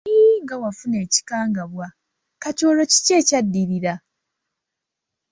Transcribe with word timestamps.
Yii 0.15 0.37
nga 0.43 0.55
wafuna 0.61 0.97
ekikangabwa, 1.05 1.85
kati 2.41 2.61
olwo 2.69 2.85
kiki 2.91 3.11
ekyadirira? 3.19 3.93